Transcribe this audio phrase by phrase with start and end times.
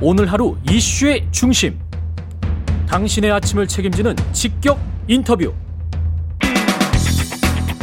[0.00, 1.76] 오늘 하루 이슈의 중심.
[2.86, 4.78] 당신의 아침을 책임지는 직격
[5.08, 5.52] 인터뷰.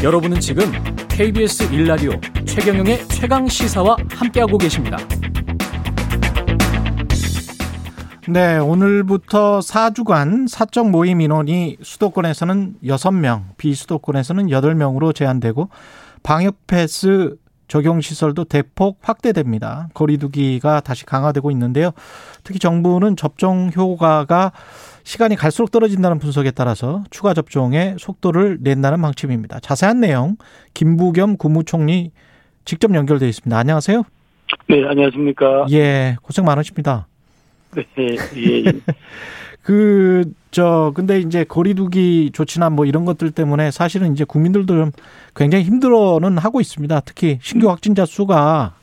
[0.02, 0.72] 여러분은 지금
[1.10, 2.12] KBS 일라디오
[2.46, 4.98] 최경영의 최강 시사와 함께하고 계십니다.
[8.30, 15.70] 네, 오늘부터 4주간 사적 모임 인원이 수도권에서는 6명, 비수도권에서는 8명으로 제한되고
[16.24, 17.36] 방역 패스
[17.68, 19.90] 적용 시설도 대폭 확대됩니다.
[19.94, 21.92] 거리두기가 다시 강화되고 있는데요.
[22.44, 24.52] 특히 정부는 접종 효과가
[25.04, 29.60] 시간이 갈수록 떨어진다는 분석에 따라서 추가 접종의 속도를 낸다는 방침입니다.
[29.60, 30.38] 자세한 내용
[30.74, 32.12] 김부겸 국무총리
[32.66, 33.58] 직접 연결돼 있습니다.
[33.58, 34.04] 안녕하세요.
[34.68, 35.68] 네, 안녕하십니까.
[35.72, 37.08] 예, 고생 많으십니다.
[37.76, 38.74] 네, 예, 예.
[39.66, 44.92] 그, 저, 근데 이제 거리두기 조치나 뭐 이런 것들 때문에 사실은 이제 국민들도 좀
[45.36, 47.00] 굉장히 힘들어는 하고 있습니다.
[47.00, 48.76] 특히 신규 확진자 수가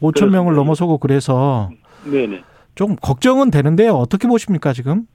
[0.00, 1.70] 5천 명을 넘어서고 그래서
[2.04, 2.42] 네네.
[2.76, 3.94] 좀 걱정은 되는데요.
[3.94, 5.08] 어떻게 보십니까, 지금?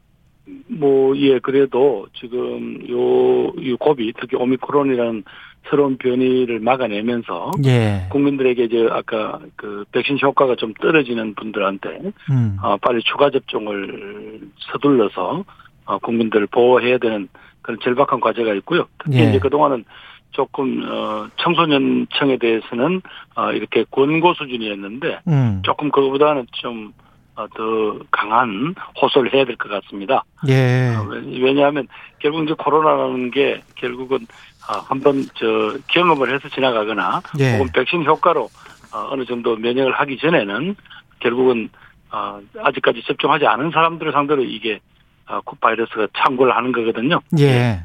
[0.67, 5.23] 뭐, 예, 그래도 지금 요, 요 고비, 특히 오미크론이라는
[5.69, 8.07] 새로운 변이를 막아내면서 예.
[8.09, 11.99] 국민들에게 이제 아까 그 백신 효과가 좀 떨어지는 분들한테
[12.31, 12.57] 음.
[12.61, 15.43] 어, 빨리 추가 접종을 서둘러서
[15.85, 17.27] 어, 국민들을 보호해야 되는
[17.61, 18.87] 그런 절박한 과제가 있고요.
[19.03, 19.29] 특히 예.
[19.29, 19.85] 이제 그동안은
[20.31, 23.01] 조금 어, 청소년청에 대해서는
[23.35, 25.61] 어, 이렇게 권고 수준이었는데 음.
[25.63, 26.93] 조금 그거보다는 좀 어,
[27.35, 30.23] 더 강한 호소를 해야 될 것 같습니다.
[30.47, 30.93] 예.
[30.95, 31.87] 어, 왜- 왜냐하면
[32.19, 34.27] 결국 이제 코로나라는 게 결국은
[34.67, 37.53] 아, 한번 저 경험을 해서 지나가거나 예.
[37.57, 38.49] 혹은 백신 효과로
[38.93, 40.75] 어, 어느 정도 면역을 하기 전에는
[41.19, 41.69] 결국은
[42.11, 44.79] 어, 아직까지 접종하지 않은 사람들을 상대로 이게
[45.27, 47.21] 어, 바이러스가 창궐을 하는 거거든요.
[47.39, 47.83] 예.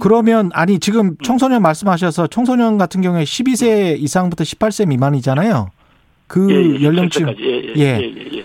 [0.00, 5.70] 그러면 아니 지금 청소년 말씀하셔서 청소년 같은 경우에 12세 이상부터 18세 미만이잖아요.
[6.26, 7.40] 그 예, 예, 연령층 18세까지.
[7.40, 8.44] 예, 예, 예.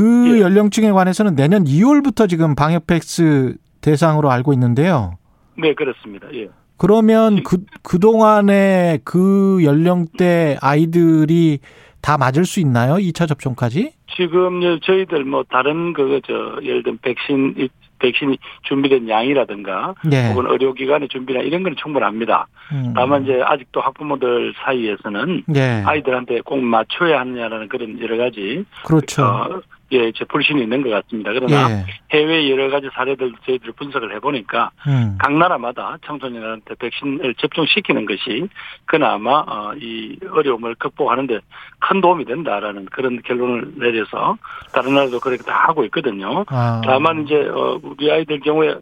[0.00, 0.18] 예, 예, 예.
[0.30, 0.40] 그 예.
[0.40, 5.18] 연령층에 관해서는 내년 2월부터 지금 방역 패스 대상으로 알고 있는데요.
[5.56, 6.28] 네, 그렇습니다.
[6.34, 6.48] 예.
[6.76, 11.58] 그러면 그 그동안에 그 연령대 아이들이
[12.00, 12.94] 다 맞을 수 있나요?
[12.94, 13.92] 2차 접종까지?
[14.16, 17.68] 지금 이제 저희들 뭐 다른 그저 예를 들면 백신
[17.98, 20.28] 백신이 준비된 양이라든가 예.
[20.28, 22.46] 혹은 의료기관의 준비나 이런 건 충분합니다.
[22.72, 22.92] 음.
[22.94, 25.82] 다만 이제 아직도 학부모들 사이에서는 예.
[25.84, 29.24] 아이들한테 꼭 맞춰야 하느냐라는 그런 여러 가지 그렇죠.
[29.24, 29.60] 어,
[29.92, 31.32] 예, 제 불신이 있는 것 같습니다.
[31.32, 31.84] 그러나 예.
[32.10, 35.16] 해외 여러 가지 사례들 저희들 분석을 해보니까 음.
[35.18, 38.48] 각 나라마다 청소년한테 백신을 접종시키는 것이
[38.84, 41.38] 그나마 어, 이 어려움을 극복하는데
[41.78, 44.36] 큰 도움이 된다라는 그런 결론을 내려서
[44.72, 46.44] 다른 나라도 그렇게 다 하고 있거든요.
[46.48, 46.80] 아.
[46.84, 48.74] 다만 이제 어, 우리 아이들 경우에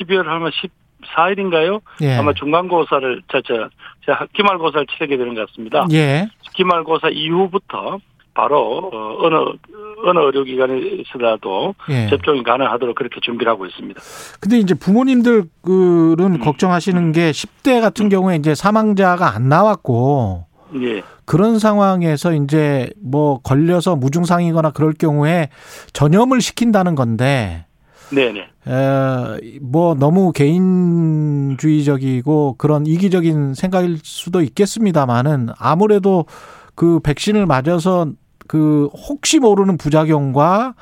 [0.00, 0.50] 12월 하면
[1.02, 1.82] 14일인가요?
[2.02, 2.14] 예.
[2.16, 3.68] 아마 중간고사를 저 저
[4.06, 5.86] 저 기말고사를 치르게 되는 것 같습니다.
[5.92, 6.28] 예.
[6.54, 7.98] 기말고사 이후부터
[8.34, 9.36] 바로 어, 어느
[10.06, 12.08] 어느 의료기관에서라도 예.
[12.08, 14.00] 접종이 가능하도록 그렇게 준비를 하고 있습니다.
[14.40, 16.40] 근데 이제 부모님들은 음.
[16.40, 20.46] 걱정하시는 게 10대 같은 경우에 이제 사망자가 안 나왔고
[20.82, 25.48] 예, 그런 상황에서 이제 뭐 걸려서 무증상이거나 그럴 경우에
[25.92, 27.66] 전염을 시킨다는 건데
[28.10, 28.40] 네네.
[28.40, 31.56] 에, 뭐 너무 개인주의적이고
[32.58, 36.26] 그런 이기적인 생각일 수도 있겠습니다만은 아무래도
[36.74, 38.08] 그 백신을 맞아서
[38.46, 40.74] 그 혹시 모르는 부작용과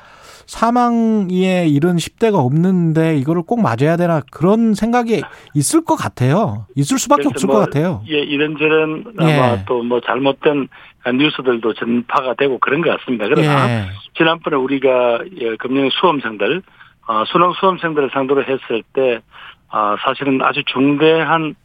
[0.45, 5.21] 사망에 이른 10대가 없는데 이거를 꼭 맞아야 되나 그런 생각이
[5.55, 6.65] 있을 것 같아요.
[6.75, 8.03] 있을 수밖에 없을 뭐, 것 같아요.
[8.09, 9.33] 예, 이런저런 예.
[9.33, 10.67] 아마 또뭐 잘못된
[11.13, 13.25] 뉴스들도 전파가 되고 그런 것 같습니다.
[13.25, 13.85] 그러나 예.
[14.17, 16.61] 지난번에 우리가 예, 금년 수험생들
[17.07, 19.19] 어, 수능 수험생들을 상대로 했을 때
[19.71, 21.55] 어, 사실은 아주 중대한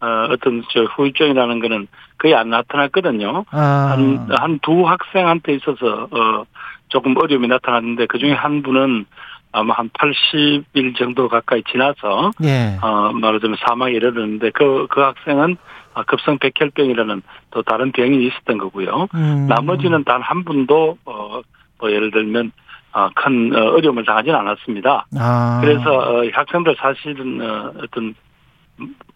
[0.00, 1.88] 어, 어떤 저 후유증이라는 거는
[2.18, 3.44] 거의 안 나타났거든요.
[3.50, 6.44] 아, 한한 두 학생한테 있어서 어
[6.88, 9.06] 조금 어려움이 나타났는데 그 중에 한 분은
[9.52, 12.78] 아마 한 80일 정도 가까이 지나서 예.
[12.80, 15.56] 어 말하자면 사망에 이르렀는데 그그 학생은
[15.94, 19.08] 아, 급성 백혈병이라는 또 다른 병이 있었던 거고요.
[19.14, 19.46] 음.
[19.48, 21.40] 나머지는 단 한 분도 어
[21.80, 22.50] 뭐 예를 들면
[22.92, 25.06] 아, 큰 어, 어려움을 당하지는 않았습니다.
[25.18, 25.60] 아.
[25.62, 28.14] 그래서 어, 학생들 사실은 어, 어떤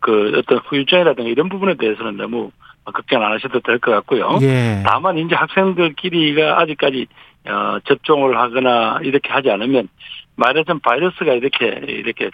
[0.01, 2.51] 그 어떤 후유증이라든가 이런 부분에 대해서는 너무
[2.85, 4.39] 걱정 안 하셔도 될 것 같고요.
[4.43, 4.83] 예.
[4.85, 7.07] 다만 이제 학생들끼리가 아직까지
[7.49, 9.89] 어, 접종을 하거나 이렇게 하지 않으면
[10.37, 12.31] 말하자면 바이러스가 이렇게 이렇게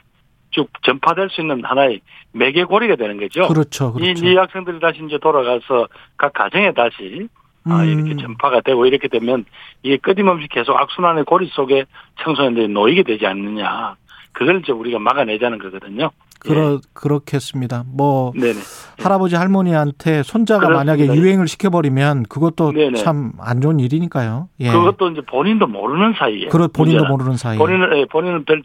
[0.51, 2.01] 쭉 전파될 수 있는 하나의
[2.33, 3.49] 매개고리가 되는 거죠.
[3.49, 3.95] 그렇죠.
[3.99, 4.27] 이, 그렇죠.
[4.27, 7.29] 이 학생들이 다시 이제 돌아가서 각 가정에 다시
[7.65, 7.89] 아, 음.
[7.89, 9.45] 이렇게 전파가 되고 이렇게 되면
[9.83, 11.85] 이게 끊임없이 계속 악순환의 고리 속에
[12.23, 13.97] 청소년들이 놓이게 되지 않느냐.
[14.33, 16.11] 그걸 이제 우리가 막아내자는 거거든요.
[16.39, 16.79] 그러 예.
[16.93, 17.85] 그렇겠습니다.
[17.87, 18.59] 뭐 네네.
[19.03, 20.93] 할아버지 할머니한테 손자가 그렇습니다.
[20.97, 24.49] 만약에 유행을 시켜버리면 그것도 참 안 좋은 일이니까요.
[24.61, 24.71] 예.
[24.71, 26.49] 그것도 이제 본인도 모르는 사이에.
[26.49, 27.11] 그렇 본인도 문제는.
[27.11, 27.59] 모르는 사이에.
[27.59, 28.63] 본인은 예, 본인은 별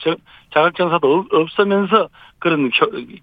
[0.54, 2.10] 자격증사도 없으면서
[2.40, 2.70] 그런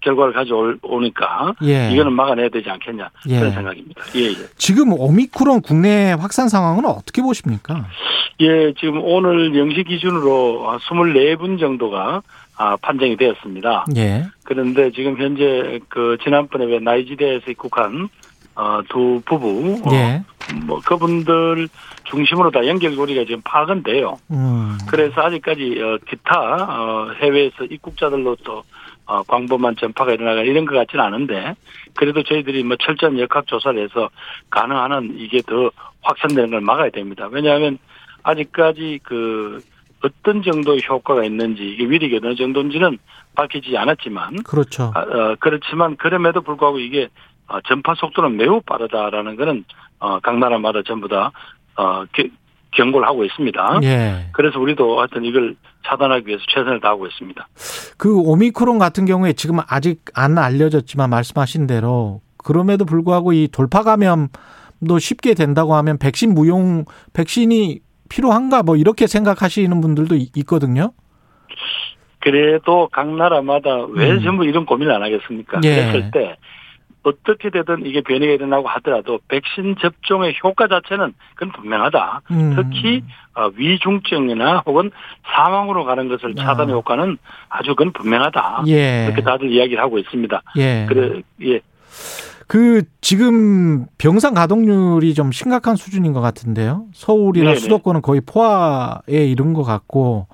[0.01, 1.91] 결과를 가져오니까 예.
[1.91, 3.39] 이거는 막아내야 되지 않겠냐 예.
[3.39, 4.01] 그런 생각입니다.
[4.15, 4.35] 예, 예.
[4.57, 7.85] 지금 오미크론 국내 확산 상황은 어떻게 보십니까?
[8.41, 12.21] 예, 지금 오늘 영시 기준으로 24분 정도가
[12.61, 13.85] 아, 판정이 되었습니다.
[13.95, 14.23] 예.
[14.43, 18.07] 그런데 지금 현재 그 지난번에 왜 나이지리아에서 입국한
[18.53, 20.21] 어, 두 부부, 어, 예.
[20.21, 21.67] 어, 뭐 그분들
[22.03, 24.19] 중심으로 다 연결고리가 지금 파악은 돼요.
[24.29, 24.77] 음.
[24.87, 28.61] 그래서 아직까지 어, 기타 어, 해외에서 입국자들로 또
[29.07, 31.55] 어, 광범한 전파가 일어나가 이런 것 같지는 않은데
[31.95, 34.07] 그래도 저희들이 뭐 철저한 역학 조사를 해서
[34.51, 35.71] 가능한 한 이게 더
[36.01, 37.27] 확산되는 걸 막아야 됩니다.
[37.31, 37.79] 왜냐하면
[38.21, 39.63] 아직까지 그
[40.03, 42.97] 어떤 정도의 효과가 있는지 이게 위력이 어느 정도인지는
[43.35, 44.91] 밝히지 않았지만 그렇죠.
[44.95, 47.07] 아, 어, 그렇지만 그럼에도 불구하고 이게
[47.47, 49.65] 어, 전파 속도는 매우 빠르다라는 거는
[49.99, 51.31] 어, 각 나라마다 전부 다
[51.75, 52.03] 어,
[52.71, 53.79] 경고를 하고 있습니다.
[53.83, 54.29] 예.
[54.31, 55.55] 그래서 우리도 하여튼 이걸
[55.85, 57.47] 차단하기 위해서 최선을 다하고 있습니다.
[57.97, 64.99] 그 오미크론 같은 경우에 지금 아직 안 알려졌지만 말씀하신 대로 그럼에도 불구하고 이 돌파 감염도
[64.99, 67.81] 쉽게 된다고 하면 백신 무용 백신이
[68.11, 70.91] 필요한가 뭐 이렇게 생각하시는 분들도 있거든요.
[72.19, 74.21] 그래도 각 나라마다 왜 음.
[74.21, 75.61] 전부 이런 고민을 안 하겠습니까?
[75.63, 75.75] 예.
[75.75, 76.37] 그랬을 때
[77.03, 82.21] 어떻게 되든 이게 변이가 일어나고 하더라도 백신 접종의 효과 자체는 그건 분명하다.
[82.29, 82.53] 음.
[82.55, 83.01] 특히
[83.33, 84.91] 어, 위중증이나 혹은
[85.33, 86.73] 사망으로 가는 것을 차단 아.
[86.73, 87.17] 효과는
[87.49, 88.65] 아주 그건 분명하다.
[88.67, 89.05] 예.
[89.05, 90.43] 그렇게 다들 이야기를 하고 있습니다.
[90.57, 90.85] 예.
[90.87, 91.61] 그래 예.
[92.51, 96.87] 그 지금 병상 가동률이 좀 심각한 수준인 것 같은데요.
[96.91, 97.59] 서울이나 네네.
[97.61, 100.27] 수도권은 거의 포화에 이른 것 같고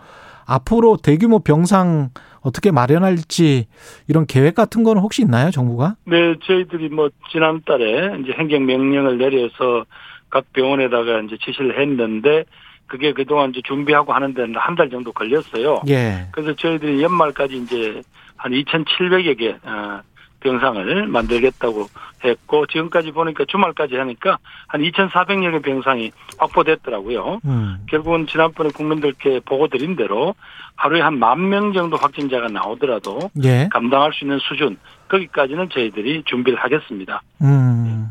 [0.47, 2.09] 앞으로 대규모 병상
[2.41, 3.67] 어떻게 마련할지
[4.07, 5.95] 이런 계획 같은 거는 혹시 있나요, 정부가?
[6.05, 9.85] 네, 저희들이 뭐 지난달에 이제 행정 명령을 내려서
[10.31, 12.45] 각 병원에다가 이제 지시를 했는데
[12.87, 15.81] 그게 그동안 이제 준비하고 하는 데는 한 달 정도 걸렸어요.
[15.89, 16.29] 예.
[16.31, 18.01] 그래서 저희들이 연말까지 이제
[18.37, 20.01] 한 2,700여 개 어,
[20.39, 21.87] 병상을 만들겠다고
[22.23, 24.37] 했고 지금까지 보니까 주말까지 하니까
[24.67, 27.39] 한 2,400여 개 병상이 확보됐더라고요.
[27.45, 27.77] 음.
[27.89, 30.33] 결국은 지난번에 국민들께 보고 드린 대로
[30.75, 33.67] 하루에 한 만 명 정도 확진자가 나오더라도 예.
[33.71, 34.77] 감당할 수 있는 수준
[35.09, 37.21] 거기까지는 저희들이 준비를 하겠습니다.
[37.41, 38.09] 음.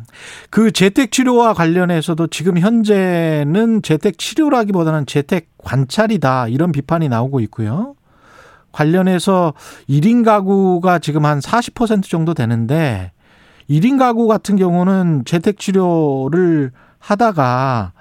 [0.51, 7.96] 그 재택 치료와 관련해서도 지금 현재는 재택 치료라기보다는 재택 관찰이다 이런 비판이 나오고 있고요.
[8.77, 9.55] 관련해서
[9.89, 13.13] 1인 가구가 지금 한 40% 정도 되는데
[13.71, 17.93] 1인 가구 같은 경우는 재택 치료를 하다가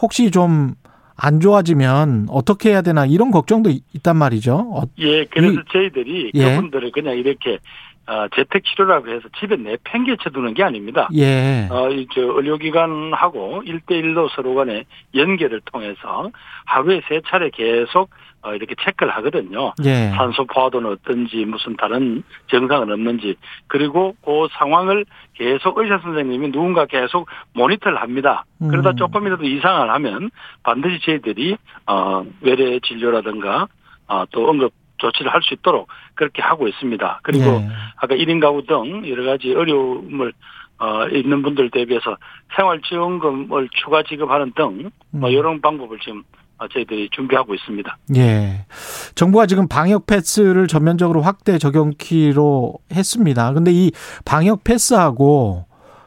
[0.00, 0.74] 혹시 좀
[1.16, 4.54] 안 좋아지면 어떻게 해야 되나 이런 걱정도 있단 말이죠.
[4.56, 6.56] 어, 예, 그래서 이, 저희들이 예.
[6.56, 7.58] 그분들을 그냥 이렇게
[8.06, 11.08] 어, 재택 치료라고 해서 집에 내팽개쳐 두는 게 아닙니다.
[11.14, 11.68] 예.
[11.70, 14.84] 어, 이저 의료기관하고 1대1로 서로 간에
[15.14, 16.30] 연계를 통해서
[16.66, 19.72] 하루에 세 차례 계속 어, 이렇게 체크를 하거든요.
[19.84, 20.10] 예.
[20.10, 23.36] 산소 포화도는 어떤지 무슨 다른 증상은 없는지
[23.68, 28.44] 그리고 그 상황을 계속 의사 선생님이 누군가 계속 모니터를 합니다.
[28.58, 28.96] 그러다 음.
[28.96, 30.30] 조금이라도 이상을 하면
[30.62, 31.56] 반드시 저희들이
[31.86, 33.68] 어 외래 진료라든가
[34.08, 37.20] 어, 또 응급 조치를 할 수 있도록 그렇게 하고 있습니다.
[37.22, 37.68] 그리고 예.
[37.96, 40.32] 아까 1인 가구 등 여러 가지 어려움을
[40.78, 42.16] 어, 있는 분들 대비해서
[42.56, 45.26] 생활지원금을 추가 지급하는 등뭐 음.
[45.26, 47.96] 이런 방법을 지금 어, 저희들이 준비하고 있습니다.
[48.16, 48.66] 예.
[49.14, 53.52] 정부가 지금 방역 패스를 전면적으로 확대 적용키로 했습니다.
[53.52, 53.90] 근데 이
[54.24, 55.66] 방역 패스하고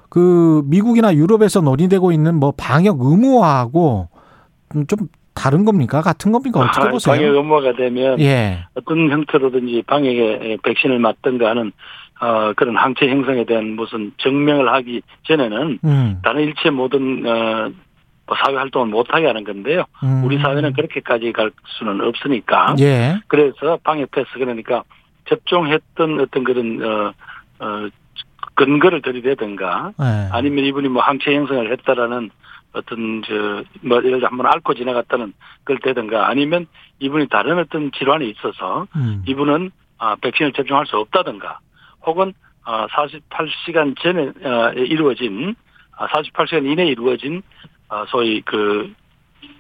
[0.09, 4.09] 그 미국이나 유럽에서 논의되고 있는 뭐 방역 의무화하고
[4.87, 6.01] 좀 다른 겁니까?
[6.01, 6.61] 같은 겁니까?
[6.61, 7.15] 어떻게 보세요?
[7.15, 8.65] 방역 의무화가 되면 예.
[8.73, 11.71] 어떤 형태로든지 방역에 백신을 맞든가 하는
[12.19, 16.19] 어, 그런 항체 형성에 대한 무슨 증명을 하기 전에는 음.
[16.23, 17.71] 다른 일체 모든 어, 뭐
[18.35, 19.85] 사회 활동을 못하게 하는 건데요.
[20.03, 20.23] 음.
[20.23, 22.75] 우리 사회는 그렇게까지 갈 수는 없으니까.
[22.79, 23.19] 예.
[23.27, 24.83] 그래서 방역 패스 그러니까
[25.29, 27.13] 접종했던 어떤 그런 어,
[27.59, 27.89] 어
[28.55, 30.29] 근거를 들이대든가 예.
[30.31, 32.29] 아니면 이분이 뭐 항체 형성을 했다라는
[32.73, 35.33] 어떤 저뭐 예를 들어 한번 앓고 지나갔다는
[35.65, 36.67] 걸 대든가 아니면
[36.99, 39.23] 이분이 다른 어떤 질환이 있어서 음.
[39.25, 41.59] 이분은 아 백신을 접종할 수 없다든가
[42.05, 45.55] 혹은 아 48시간 전에 어, 이루어진
[45.95, 47.76] 아 48시간 이내에 이루어진 아,
[48.07, 48.93] 소위 그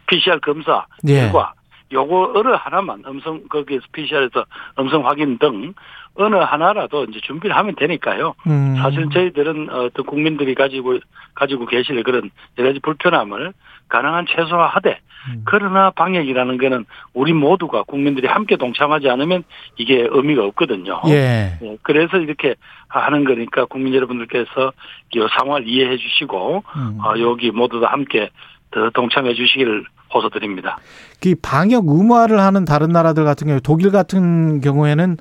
[0.07, 1.21] PCR 검사 예.
[1.21, 1.53] 결과
[1.91, 4.45] 요거 어느 하나만 음성 거기에서 PCR에서
[4.79, 5.73] 음성 확인 등
[6.15, 8.33] 어느 하나라도 이제 준비를 하면 되니까요.
[8.47, 8.75] 음.
[8.81, 10.97] 사실 저희들은 어떤 국민들이 가지고
[11.35, 13.53] 가지고 계실 그런 여러 가지 불편함을
[13.89, 15.41] 가능한 최소화하되 음.
[15.45, 19.43] 그러나 방역이라는 거는 우리 모두가 국민들이 함께 동참하지 않으면
[19.77, 21.01] 이게 의미가 없거든요.
[21.07, 21.57] 예.
[21.61, 22.55] 예, 그래서 이렇게
[22.87, 24.71] 하는 거니까 국민 여러분들께서
[25.13, 26.99] 이 상황을 이해해 주시고 음.
[27.03, 28.29] 어, 여기 모두 다 함께
[28.71, 30.77] 더 동참해 주시기를 호소드립니다.
[31.21, 35.17] 그 방역 의무화를 하는 다른 나라들 같은 경우 독일 같은 경우에는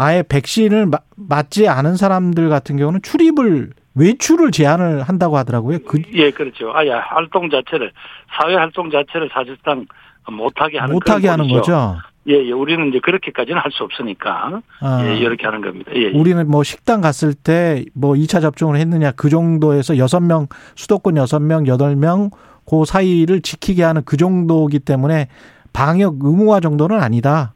[0.00, 5.78] 아예 백신을 마- 맞지 않은 사람들 같은 경우는 출입을 외출을 제한을 한다고 하더라고요.
[5.86, 6.70] 그 예, 그렇죠.
[6.72, 7.92] 아예 활동 자체를
[8.36, 9.86] 사회 활동 자체를 사실상
[10.30, 11.48] 못하게 하는 못하게 하는.
[11.48, 11.96] 거죠.
[12.28, 15.04] 예, 예, 우리는 이제 그렇게까지는 할 수 없으니까 아.
[15.06, 15.90] 예, 이렇게 하는 겁니다.
[15.94, 16.18] 예, 예.
[16.18, 22.30] 우리는 뭐 식당 갔을 때 뭐 2차 접종을 했느냐 그 정도에서 6명 수도권 6명, 8명
[22.68, 25.28] 그 사이를 지키게 하는 그 정도기 때문에
[25.72, 27.54] 방역 의무화 정도는 아니다.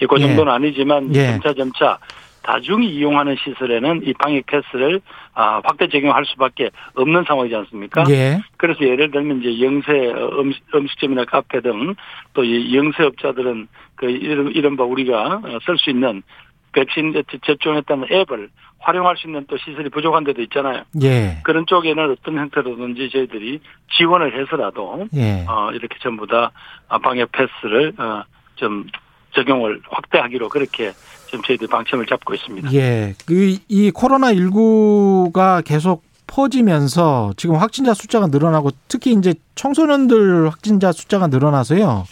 [0.00, 0.26] 예, 그 예.
[0.26, 1.32] 정도는 아니지만 예.
[1.32, 1.98] 점차 점차
[2.42, 5.00] 다중이 이용하는 시설에는 이 방역 패스를
[5.34, 8.04] 아, 확대 적용할 수밖에 없는 상황이지 않습니까?
[8.08, 8.40] 예.
[8.56, 11.94] 그래서 예를 들면 이제 영세 어, 음식, 음식점이나 카페 등
[12.32, 16.22] 또 이 영세업자들은 그 이런 이른바 우리가 쓸 수 있는
[16.72, 17.12] 백신
[17.44, 20.84] 접종했다는 앱을 활용할 수 있는 또 시설이 부족한 데도 있잖아요.
[21.02, 21.38] 예.
[21.42, 23.60] 그런 쪽에는 어떤 형태로든지 저희들이
[23.98, 25.44] 지원을 해서라도 예.
[25.46, 26.50] 어, 이렇게 전부 다
[27.02, 28.22] 방역 패스를 어,
[28.54, 28.86] 좀
[29.32, 30.92] 적용을 확대하기로 그렇게
[31.26, 32.72] 지금 저희들이 방침을 잡고 있습니다.
[32.72, 33.14] 예.
[33.24, 42.04] 그, 이 코로나19가 계속 퍼지면서 지금 확진자 숫자가 늘어나고 특히 이제 청소년들 확진자 숫자가 늘어나서요.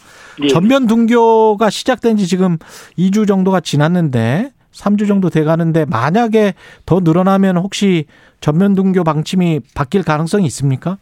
[0.43, 0.49] 예.
[0.49, 2.59] 전면 등교가 시작된 지 지금
[2.99, 6.55] 2주 정도가 지났는데 3주 정도 돼 가는데 만약에
[6.87, 8.07] 더 늘어나면 혹시
[8.41, 10.99] 전면 등교 방침이 바뀔 가능성이 있습니까?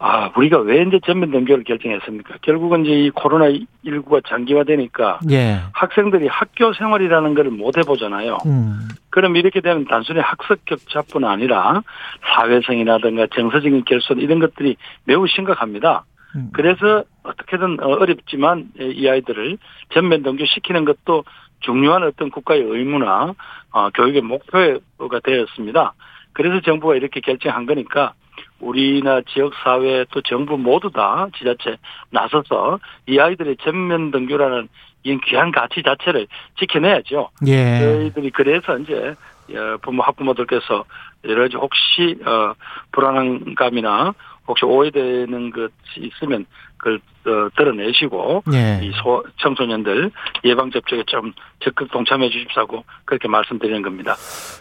[0.00, 2.36] 아, 우리가 왜 이제 전면 등교를 결정했습니까?
[2.42, 3.46] 결국은 이제 이 코로나
[3.84, 5.58] 19가 장기화되니까 예.
[5.72, 8.38] 학생들이 학교 생활이라는 걸 못 해보잖아요.
[8.46, 8.88] 음.
[9.10, 11.82] 그럼 이렇게 되면 단순히 학습 격차뿐 아니라
[12.34, 16.04] 사회성이라든가 정서적인 결손 이런 것들이 매우 심각합니다.
[16.36, 16.50] 음.
[16.52, 19.58] 그래서 어떻게든 어, 어렵지만 이 아이들을
[19.92, 21.24] 전면 등교시키는 것도
[21.60, 23.34] 중요한 어떤 국가의 의무나
[23.72, 25.94] 어, 교육의 목표가 되었습니다.
[26.32, 28.12] 그래서 정부가 이렇게 결정한 거니까
[28.60, 31.76] 우리나 지역사회 또 정부 모두 다 지자체
[32.10, 34.68] 나서서 이 아이들의 전면 등교라는
[35.04, 36.26] 이 귀한 가치 자체를
[36.58, 37.30] 지켜내야죠.
[37.46, 37.78] 예.
[37.78, 39.14] 저희들이 그래서 이제
[39.54, 40.84] 어, 부모 학부모들께서
[41.24, 42.54] 여러 가지 혹시 어,
[42.92, 44.14] 불안감이나
[44.46, 46.46] 혹시 오해되는 것이 있으면
[46.78, 48.80] 그걸 어, 드러내시고 예.
[48.82, 50.10] 이 소, 청소년들
[50.44, 54.16] 예방 접종에 좀 적극 동참해 주십사고 그렇게 말씀드리는 겁니다.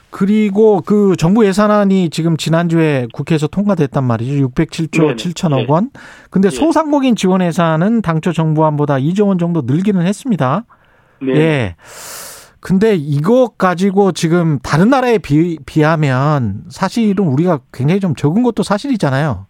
[0.09, 4.47] 그리고 그 정부 예산안이 지금 지난주에 국회에서 통과됐단 말이죠.
[4.47, 5.15] 607조 네네.
[5.15, 5.91] 7천억 원.
[6.29, 6.49] 근데 예.
[6.49, 10.65] 소상공인 지원 예산은 당초 정부안보다 2조 원 정도 늘기는 했습니다.
[11.21, 11.33] 네.
[11.35, 11.75] 예.
[12.59, 19.45] 근데 이거 가지고 지금 다른 나라에 비, 비하면 사실은 우리가 굉장히 좀 적은 것도 사실이잖아요.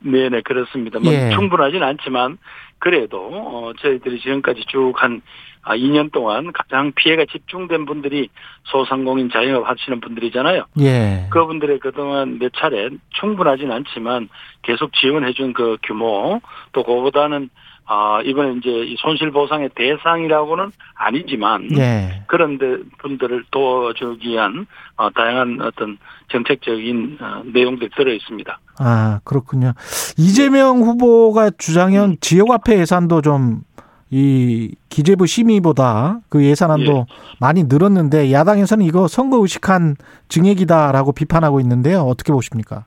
[0.00, 0.98] 네네 그렇습니다.
[0.98, 1.30] 뭐 예.
[1.30, 2.38] 충분하진 않지만
[2.78, 8.28] 그래도 어, 저희들이 지금까지 쭉한 아, 2년 동안 가장 피해가 집중된 분들이
[8.64, 10.64] 소상공인 자영업 하시는 분들이잖아요.
[10.80, 11.26] 예.
[11.30, 12.88] 그분들의 그동안 몇 차례
[13.20, 14.28] 충분하진 않지만
[14.62, 16.40] 계속 지원해준 그 규모
[16.72, 17.50] 또 그보다는
[17.90, 22.22] 아 이번에 이제 이 손실 보상의 대상이라고는 아니지만 예.
[22.26, 25.96] 그런 데 분들을 도와주기 위한 어, 다양한 어떤
[26.30, 28.60] 정책적인 어, 내용들이 들어 있습니다.
[28.78, 29.72] 아, 그렇군요.
[30.18, 33.62] 이재명 후보가 주장한 지역화폐 예산도 좀
[34.10, 37.06] 이 기재부 심의보다 그 예산안도
[37.40, 39.96] 많이 늘었는데 야당에서는 이거 선거 의식한
[40.28, 42.00] 증액이다라고 비판하고 있는데요.
[42.00, 42.84] 어떻게 보십니까?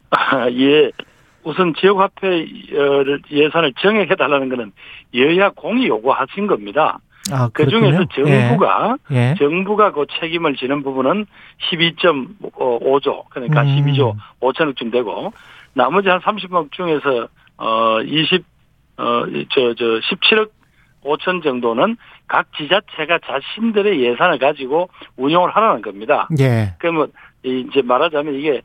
[0.57, 0.91] 예.
[1.43, 4.71] 우선 지역화폐를 예산을 정액해 달라는 것은
[5.15, 6.99] 여야 공이 요구하신 겁니다.
[7.31, 8.05] 아, 그 중에서.
[8.15, 9.31] 정부가 예.
[9.31, 9.35] 예.
[9.37, 11.25] 정부가 그 책임을 지는 부분은
[11.69, 13.67] 12.5조 그러니까 음.
[13.67, 15.31] 12조 5천억쯤 되고
[15.73, 18.43] 나머지 한 30억 중에서 어 20
[18.97, 20.49] 어저 저 17억
[21.03, 26.27] 5천 정도는 각 지자체가 자신들의 예산을 가지고 운용을 하라는 겁니다.
[26.39, 26.73] 예.
[26.79, 27.11] 그러면
[27.43, 28.61] 이제 말하자면 이게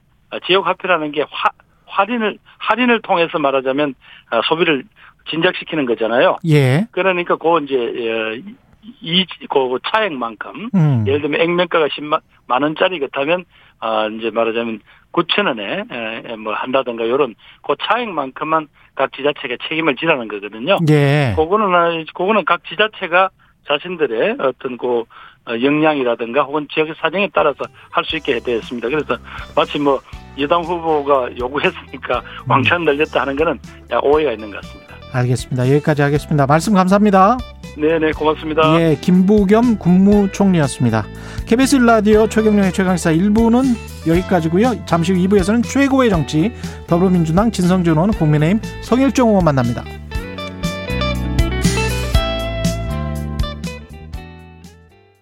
[0.47, 1.49] 지역 화폐라는 게 화,
[1.87, 3.95] 할인을 할인을 통해서 말하자면
[4.31, 4.85] 아, 소비를
[5.31, 6.37] 진작시키는 거잖아요.
[6.49, 6.87] 예.
[6.93, 8.55] 그러니까 그 이제 어,
[9.01, 11.05] 이그 차액만큼 음.
[11.07, 13.45] 예를 들면 액면가가 10만 만 원짜리 같다면
[13.81, 14.81] 아 이제 말하자면
[15.17, 17.35] 9천 원에 에, 뭐 한다든가 이런
[17.67, 20.79] 그 차액만큼만 각 지자체가 책임을 지라는 거거든요.
[20.91, 21.33] 예.
[21.37, 23.31] 그거는 아, 그거는 각 지자체가
[23.67, 25.05] 자신들의 어떤 그
[25.49, 28.89] 어, 역량이라든가 혹은 지역 사정에 따라서 할 수 있게 되어 있습니다.
[28.89, 29.17] 그래서
[29.55, 30.01] 마치 뭐
[30.39, 33.59] 여당 후보가 요구했으니까 왕창 늘렸다 하는 거는
[33.93, 34.95] 야, 오해가 있는 것 같습니다.
[35.13, 35.69] 알겠습니다.
[35.75, 36.47] 여기까지 하겠습니다.
[36.47, 37.39] 말씀 감사합니다.
[37.77, 38.81] 네네 고맙습니다.
[38.81, 41.05] 예, 김부겸 국무총리였습니다.
[41.47, 44.87] KBS 라디오 최경영의 최강사 1부는 여기까지고요.
[44.87, 46.53] 잠시 후 2부에서는 최고의 정치
[46.87, 49.85] 더불어민주당 진성준 의원 국민의힘 성일종 의원 만납니다.